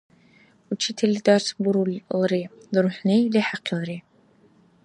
[0.71, 2.41] Учительли дарс бурулри,
[2.73, 3.97] дурхӀни лехӀахъилри.